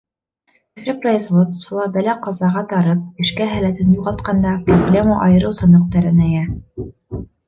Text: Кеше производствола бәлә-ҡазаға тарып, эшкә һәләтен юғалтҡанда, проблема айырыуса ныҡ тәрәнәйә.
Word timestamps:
Кеше 0.77 0.93
производствола 1.01 1.83
бәлә-ҡазаға 1.97 2.63
тарып, 2.71 3.03
эшкә 3.25 3.47
һәләтен 3.51 3.91
юғалтҡанда, 3.97 4.55
проблема 4.71 5.19
айырыуса 5.27 5.71
ныҡ 5.75 5.85
тәрәнәйә. 5.97 6.41